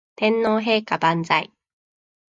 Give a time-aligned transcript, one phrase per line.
[0.15, 1.51] 天皇陛下万歳